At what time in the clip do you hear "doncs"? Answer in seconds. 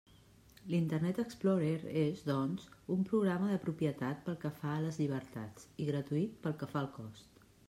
2.29-2.65